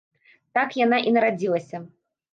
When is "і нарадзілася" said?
1.11-1.85